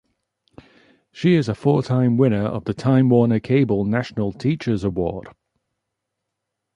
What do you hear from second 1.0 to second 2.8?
She is a four-time winner of the